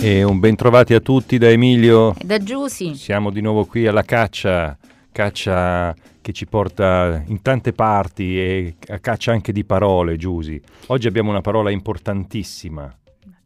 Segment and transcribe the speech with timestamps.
[0.00, 2.14] E un ben trovati a tutti da Emilio.
[2.16, 2.94] E da Giussi.
[2.94, 4.76] Siamo di nuovo qui alla caccia,
[5.10, 10.60] caccia che ci porta in tante parti e a caccia anche di parole, Giusy.
[10.86, 12.94] Oggi abbiamo una parola importantissima.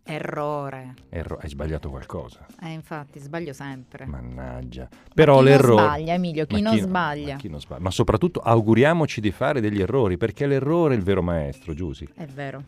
[0.04, 0.94] Errore.
[1.10, 2.44] Erro- hai sbagliato qualcosa.
[2.60, 4.04] Eh, infatti, sbaglio sempre.
[4.04, 4.88] Mannaggia.
[5.14, 5.74] Però chi l'errore...
[5.74, 7.32] non sbaglia, Emilio, chi, Ma non chi- sbaglia.
[7.32, 7.82] Ma, chi non sbaglia?
[7.82, 12.08] Ma soprattutto auguriamoci di fare degli errori, perché l'errore è il vero maestro, Giusy.
[12.14, 12.62] È vero.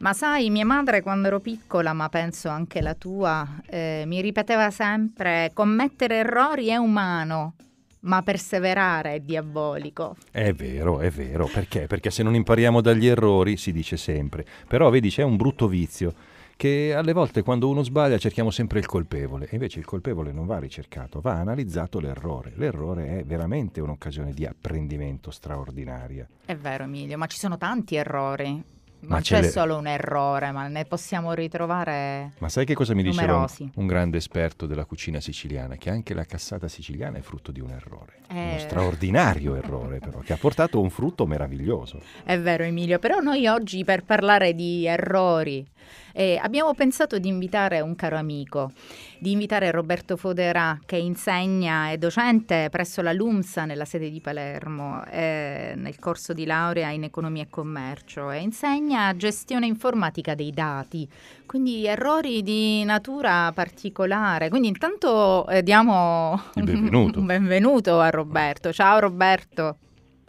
[0.00, 4.70] Ma sai, mia madre quando ero piccola, ma penso anche la tua, eh, mi ripeteva
[4.70, 7.54] sempre, commettere errori è umano,
[8.00, 10.16] ma perseverare è diabolico.
[10.30, 11.48] È vero, è vero.
[11.50, 11.86] Perché?
[11.86, 14.44] Perché se non impariamo dagli errori, si dice sempre.
[14.66, 16.12] Però vedi, c'è un brutto vizio
[16.56, 20.46] che alle volte quando uno sbaglia cerchiamo sempre il colpevole e invece il colpevole non
[20.46, 22.52] va ricercato, va analizzato l'errore.
[22.56, 26.28] L'errore è veramente un'occasione di apprendimento straordinaria.
[26.44, 28.80] È vero, Emilio, ma ci sono tanti errori.
[29.02, 32.94] Ma Non c'è le- solo un errore, ma ne possiamo ritrovare Ma sai che cosa
[32.94, 35.74] mi diceva un, un grande esperto della cucina siciliana?
[35.76, 38.18] Che anche la cassata siciliana è frutto di un errore.
[38.30, 38.58] Uno Eh.
[38.60, 42.00] straordinario errore però, che ha portato un frutto meraviglioso.
[42.24, 45.66] È vero Emilio, però noi oggi per parlare di errori
[46.14, 48.72] eh, abbiamo pensato di invitare un caro amico,
[49.18, 55.04] di invitare Roberto Fodera che insegna, è docente presso la LUMSA nella sede di Palermo
[55.06, 61.08] eh, nel corso di laurea in economia e commercio e insegna gestione informatica dei dati,
[61.46, 64.48] quindi errori di natura particolare.
[64.48, 67.18] Quindi intanto eh, diamo Il benvenuto.
[67.18, 68.72] un benvenuto a Roberto.
[68.72, 69.76] Ciao Roberto.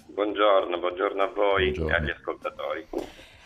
[0.08, 1.90] Buongiorno, buongiorno a voi Buongiorno.
[1.90, 2.88] e agli ascoltatori.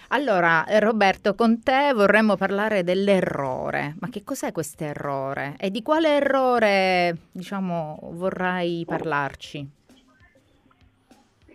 [0.09, 3.95] Allora, eh, Roberto, con te vorremmo parlare dell'errore.
[3.99, 5.55] Ma che cos'è questo errore?
[5.57, 9.69] E di quale errore, diciamo, vorrai parlarci?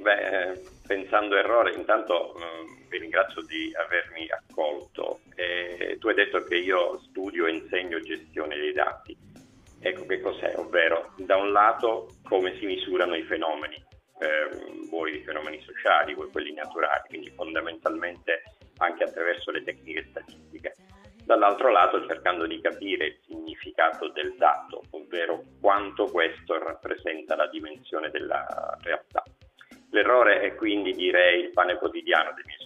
[0.03, 5.21] Beh, eh, pensando errore, intanto mm, vi ringrazio di avermi accolto.
[5.35, 9.17] Eh, tu hai detto che io studio e insegno gestione dei dati.
[9.81, 13.83] Ecco che cos'è, ovvero da un lato come si misurano i fenomeni,
[14.21, 18.43] ehm, vuoi i fenomeni sociali, vuoi quelli naturali, quindi fondamentalmente
[18.77, 20.75] anche attraverso le tecniche statistiche.
[21.25, 28.11] Dall'altro lato cercando di capire il significato del dato, ovvero quanto questo rappresenta la dimensione
[28.11, 29.23] della realtà.
[29.93, 32.62] L'errore è quindi direi il pane quotidiano dei miei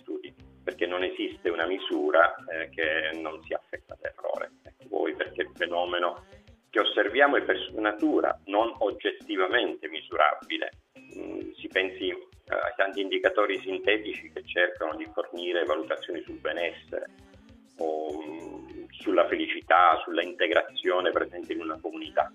[0.67, 4.51] perché non esiste una misura eh, che non sia affetta da errore.
[4.65, 6.25] Ecco, voi perché il fenomeno
[6.71, 10.73] che osserviamo è per sua natura non oggettivamente misurabile.
[11.17, 12.17] Mm, si pensi eh,
[12.49, 17.07] ai tanti indicatori sintetici che cercano di fornire valutazioni sul benessere
[17.79, 22.29] o mm, sulla felicità, sulla integrazione presente in una comunità.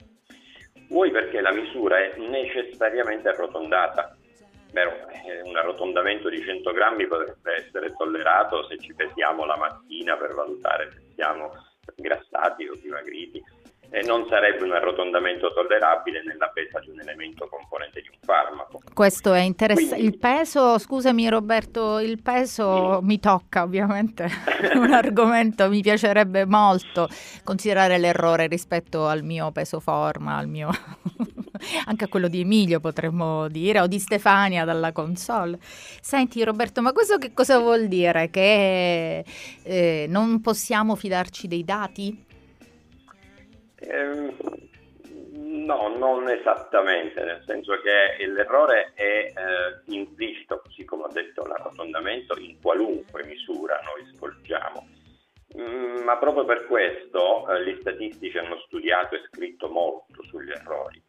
[0.87, 4.15] Vuoi perché la misura è necessariamente arrotondata.
[4.71, 10.15] Vero, eh, un arrotondamento di 100 grammi potrebbe essere tollerato se ci pesiamo la mattina
[10.15, 11.51] per valutare se siamo
[11.95, 13.43] grassati o dimagriti
[13.93, 18.79] e non sarebbe un arrotondamento tollerabile nella pesa di un elemento componente di un farmaco.
[18.93, 19.95] Questo è interessante.
[19.95, 23.05] Quindi- Il peso, scusami Roberto, il peso Sì.
[23.05, 24.29] mi tocca ovviamente,
[24.75, 27.09] un argomento, mi piacerebbe molto
[27.43, 30.69] considerare l'errore rispetto al mio peso forma, al mio...
[31.85, 35.57] anche a quello di Emilio potremmo dire, o di Stefania dalla console.
[35.61, 38.29] Senti Roberto, ma questo che cosa vuol dire?
[38.29, 39.25] Che
[39.63, 42.25] eh, non possiamo fidarci dei dati?
[43.79, 44.35] Ehm,
[45.65, 52.37] no, non esattamente, nel senso che l'errore è eh, implicito, così come ho detto l'arrotondamento,
[52.39, 54.87] in qualunque misura noi svolgiamo.
[55.57, 61.01] Mm, ma proprio per questo eh, gli statistici hanno studiato e scritto molto sugli errori.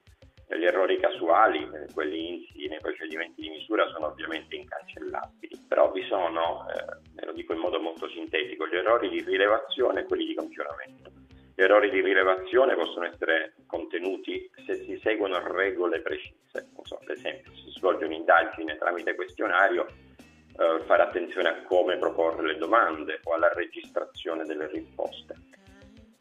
[0.56, 6.02] Gli errori casuali, eh, quelli insiti nei procedimenti di misura, sono ovviamente incancellabili, però vi
[6.04, 10.34] sono, eh, lo dico in modo molto sintetico, gli errori di rilevazione e quelli di
[10.34, 11.10] campionamento.
[11.54, 16.68] Gli errori di rilevazione possono essere contenuti se si seguono regole precise.
[16.82, 22.46] So, ad esempio, se si svolge un'indagine tramite questionario, eh, fare attenzione a come proporre
[22.46, 25.34] le domande o alla registrazione delle risposte.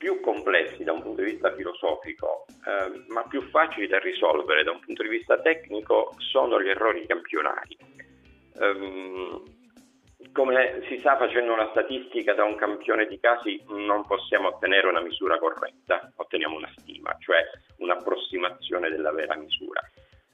[0.02, 4.72] Più complessi da un punto di vista filosofico, eh, ma più facili da risolvere da
[4.72, 7.78] un punto di vista tecnico, sono gli errori campionari.
[8.60, 9.44] Ehm,
[10.32, 15.02] come si sa facendo una statistica da un campione di casi non possiamo ottenere una
[15.02, 17.48] misura corretta, otteniamo una stima, cioè
[17.78, 19.82] un'approssimazione della vera misura.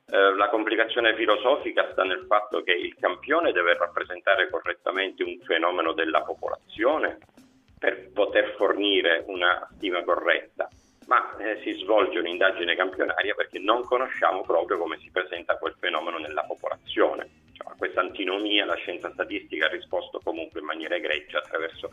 [0.10, 5.92] Eh, la complicazione filosofica sta nel fatto che il campione deve rappresentare correttamente un fenomeno
[5.92, 7.18] della popolazione
[7.78, 10.68] per poter fornire una stima corretta,
[11.08, 16.18] ma eh, si svolge un'indagine campionaria perché non conosciamo proprio come si presenta quel fenomeno
[16.18, 17.30] nella popolazione.
[17.54, 21.90] Cioè, a questa antinomia la scienza statistica ha risposto comunque in maniera egregia attraverso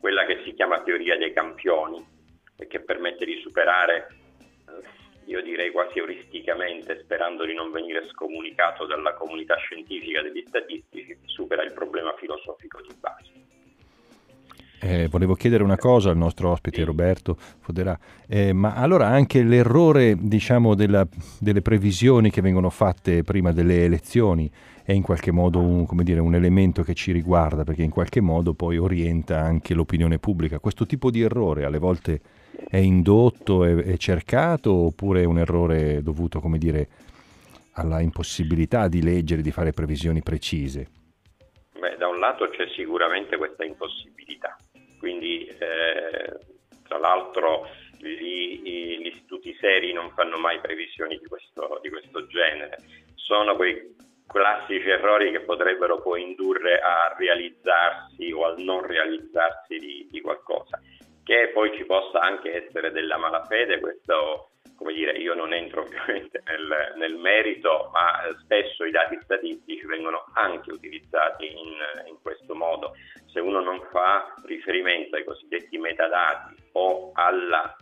[0.00, 2.16] quella che si chiama teoria dei campioni,
[2.58, 4.08] e che permette di superare,
[4.66, 11.16] eh, io direi quasi euristicamente, sperando di non venire scomunicato dalla comunità scientifica degli statistici,
[11.24, 13.47] supera il problema filosofico di base.
[14.80, 17.98] Eh, volevo chiedere una cosa al nostro ospite Roberto Foderà,
[18.28, 21.06] eh, ma allora anche l'errore diciamo, della,
[21.40, 24.48] delle previsioni che vengono fatte prima delle elezioni
[24.84, 28.54] è in qualche modo un, dire, un, elemento che ci riguarda, perché in qualche modo
[28.54, 30.60] poi orienta anche l'opinione pubblica.
[30.60, 32.20] Questo tipo di errore alle volte
[32.70, 36.88] è indotto, è, è cercato, oppure è un errore dovuto, come dire,
[37.72, 40.88] alla impossibilità di leggere, di fare previsioni precise?
[41.78, 44.56] Beh, da un lato c'è sicuramente questa impossibilità
[44.98, 46.38] quindi eh,
[46.86, 47.68] tra l'altro
[47.98, 52.78] gli, gli, istituti seri non fanno mai previsioni di questo, di questo genere,
[53.14, 53.94] sono quei
[54.26, 60.80] classici errori che potrebbero poi indurre a realizzarsi o al non realizzarsi di, di qualcosa.
[61.24, 64.47] Che poi ci possa anche essere della malafede, questo
[64.78, 70.24] come dire, io non entro ovviamente nel, nel, merito, ma spesso i dati statistici vengono
[70.34, 71.74] anche utilizzati in,
[72.06, 72.94] in questo modo.
[73.26, 77.74] Se uno non fa riferimento ai cosiddetti metadati o al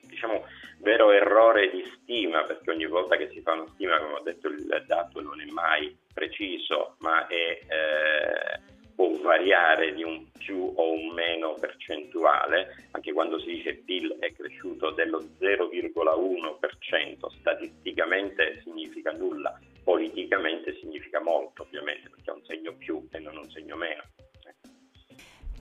[0.00, 0.44] diciamo,
[0.80, 4.48] vero errore di stima, perché ogni volta che si fa una stima, come ho detto,
[4.48, 8.60] il dato non è mai preciso, ma è, eh,
[8.94, 14.16] può variare di un più o un meno percentuale, anche quando si dice il PIL
[14.18, 14.32] è
[14.80, 23.06] cresciuto dello 0,1%, statisticamente significa nulla, politicamente significa molto ovviamente, perché è un segno più
[23.10, 24.02] e non un segno meno.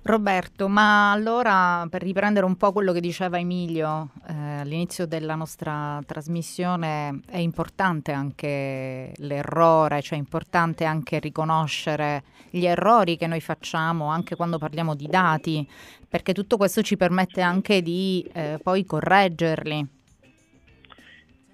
[0.01, 6.01] Roberto, ma allora per riprendere un po' quello che diceva Emilio eh, all'inizio della nostra
[6.05, 14.07] trasmissione, è importante anche l'errore, cioè è importante anche riconoscere gli errori che noi facciamo
[14.07, 15.67] anche quando parliamo di dati,
[16.07, 19.87] perché tutto questo ci permette anche di eh, poi correggerli.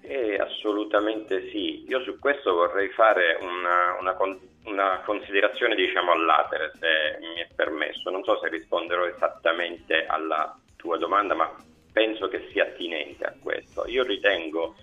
[0.02, 1.84] Eh, assolutamente sì.
[1.88, 4.14] Io su questo vorrei fare una, una
[4.66, 8.10] una considerazione diciamo all'atere, se mi è permesso.
[8.10, 11.52] Non so se risponderò esattamente alla tua domanda, ma
[11.96, 13.86] penso che sia attinente a questo.
[13.86, 14.76] Io ritengo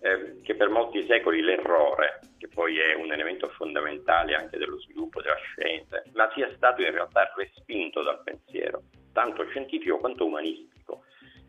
[0.00, 5.22] eh, che per molti secoli l'errore, che poi è un elemento fondamentale anche dello sviluppo
[5.22, 8.82] della scienza, ma sia stato in realtà respinto dal pensiero,
[9.14, 11.04] tanto scientifico quanto umanistico,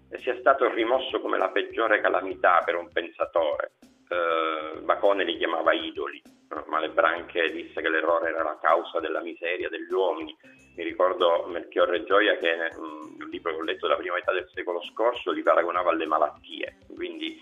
[0.10, 3.74] e sia stato rimosso come la peggiore calamità per un pensatore.
[4.08, 6.22] Eh, Bacone li chiamava idoli
[6.68, 10.36] Malebranche disse che l'errore era la causa della miseria degli uomini.
[10.76, 14.50] Mi ricordo Melchiorre Gioia che in un libro che ho letto della prima metà del
[14.54, 16.78] secolo scorso li paragonava alle malattie.
[16.96, 17.40] Quindi,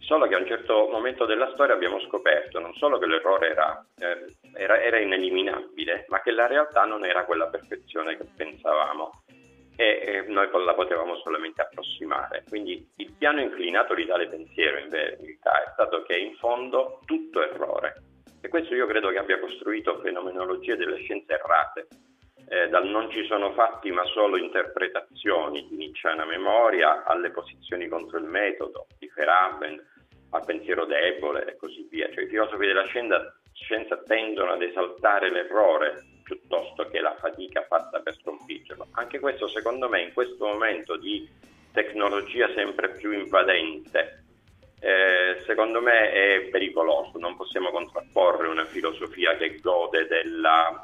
[0.00, 3.86] solo che a un certo momento della storia abbiamo scoperto non solo che l'errore era,
[3.98, 9.22] eh, era, era ineliminabile, ma che la realtà non era quella perfezione che pensavamo
[9.80, 12.42] e noi la potevamo solamente approssimare.
[12.48, 17.40] Quindi il piano inclinato di tale pensiero in verità è stato che in fondo tutto
[17.40, 18.02] errore
[18.40, 21.88] e questo io credo che abbia costruito fenomenologie delle scienze errate,
[22.48, 28.18] eh, dal non ci sono fatti ma solo interpretazioni di Nietzscheana memoria alle posizioni contro
[28.18, 29.84] il metodo di Feraben,
[30.30, 32.10] al pensiero debole e così via.
[32.10, 38.00] Cioè i filosofi della scienza, scienza tendono ad esaltare l'errore piuttosto che la fatica fatta
[38.00, 38.88] per sconfiggerlo.
[38.92, 41.28] Anche questo secondo me in questo momento di
[41.72, 44.24] tecnologia sempre più invadente
[44.80, 50.82] eh, secondo me è pericoloso, non possiamo contrapporre una filosofia che gode della,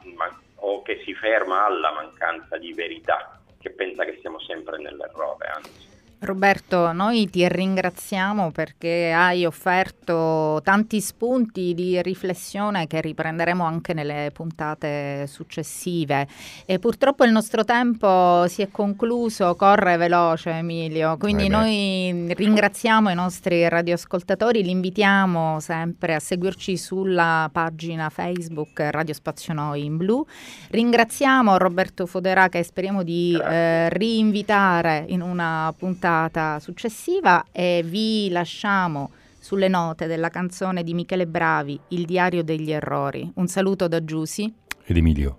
[0.57, 5.94] o che si ferma alla mancanza di verità, che pensa che siamo sempre nell'errore, anzi.
[6.25, 14.31] Roberto, noi ti ringraziamo perché hai offerto tanti spunti di riflessione che riprenderemo anche nelle
[14.33, 16.27] puntate successive.
[16.65, 23.15] E purtroppo il nostro tempo si è concluso, corre veloce Emilio, quindi noi ringraziamo i
[23.15, 30.25] nostri radioascoltatori, li invitiamo sempre a seguirci sulla pagina Facebook Radio Spazio Noi in blu.
[30.71, 38.29] Ringraziamo Roberto Foderà che speriamo di eh, rinvitare in una puntata puntata successiva e vi
[38.31, 43.31] lasciamo sulle note della canzone di Michele Bravi, Il diario degli errori.
[43.35, 44.53] Un saluto da Giusy
[44.85, 45.39] ed Emilio.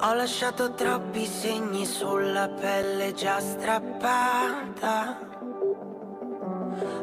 [0.00, 5.26] Ho lasciato troppi segni sulla pelle già strappata.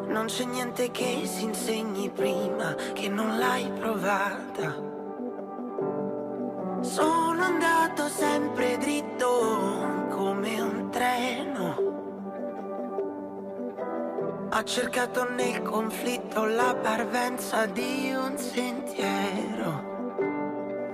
[0.08, 4.94] Non c'è niente che si insegni prima che non l'hai provata.
[6.80, 8.35] Sono andato sempre
[14.56, 19.84] Ho cercato nel conflitto la parvenza di un sentiero.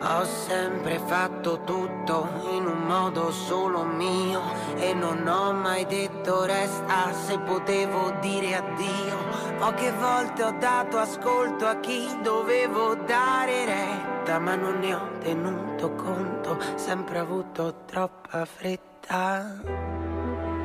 [0.01, 4.41] Ho sempre fatto tutto in un modo solo mio
[4.77, 9.15] e non ho mai detto resta se potevo dire addio.
[9.59, 15.93] Poche volte ho dato ascolto a chi dovevo dare retta, ma non ne ho tenuto
[15.93, 19.53] conto, sempre avuto troppa fretta.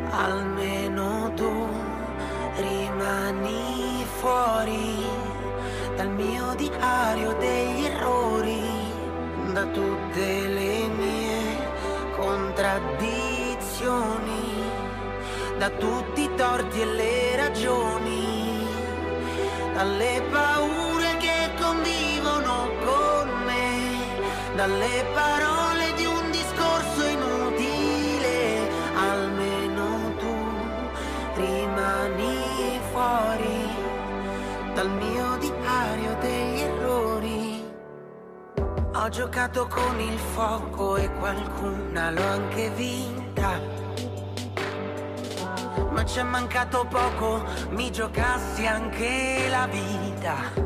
[0.09, 1.96] Almeno tu
[2.57, 5.05] rimani fuori
[5.97, 8.63] dal mio diario degli errori
[9.53, 11.17] da tutte le mie
[12.17, 14.65] contraddizioni,
[15.59, 18.67] da tutti i torti e le ragioni,
[19.75, 23.95] dalle paure che convivono con me,
[24.55, 25.66] dalle parole
[34.87, 37.65] dal mio diario degli errori.
[38.95, 43.61] Ho giocato con il fuoco e qualcuna l'ho anche vinta.
[45.91, 50.66] Ma ci è mancato poco, mi giocassi anche la vita.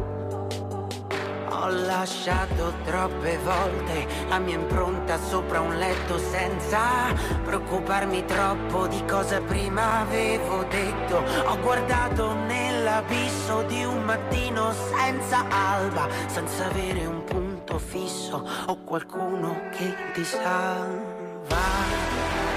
[1.71, 10.01] Lasciato troppe volte la mia impronta sopra un letto senza preoccuparmi troppo di cosa prima
[10.01, 11.23] avevo detto.
[11.47, 19.69] Ho guardato nell'abisso di un mattino senza alba, senza avere un punto fisso o qualcuno
[19.71, 21.57] che ti salva.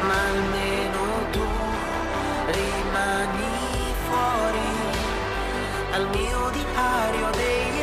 [0.01, 1.45] Ma almeno tu
[2.47, 4.71] rimani fuori
[5.91, 7.82] dal mio diario degli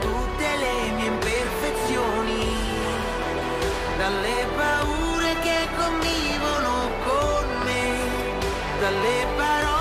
[0.00, 2.56] tutte le mie imperfezioni,
[3.96, 9.71] dalle paure che convivono con me, dalle parole